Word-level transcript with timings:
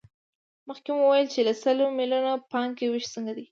مخکې 0.67 0.89
مو 0.95 1.03
وویل 1.05 1.27
چې 1.33 1.39
له 1.47 1.53
سل 1.63 1.77
میلیونو 1.99 2.33
پانګې 2.51 2.85
وېش 2.89 3.05
څنګه 3.13 3.33
دی 3.37 3.45